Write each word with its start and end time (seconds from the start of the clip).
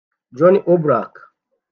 Jan 0.37 0.57
Oblak 0.73 1.13